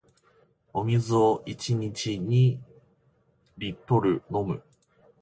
[0.73, 2.59] お水を一日二
[3.59, 4.63] リットル飲む